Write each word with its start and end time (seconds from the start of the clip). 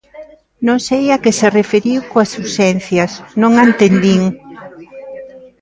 Non 0.67 0.77
sei 0.87 1.05
a 1.15 1.17
que 1.23 1.33
se 1.39 1.47
referiu 1.59 1.99
coas 2.11 2.31
urxencias, 2.41 3.11
non 3.41 3.51
a 3.61 3.63
entendín. 3.69 4.21